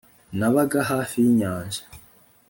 nabaga 0.37 0.79
hafi 0.91 1.15
y'inyanja 1.23 1.81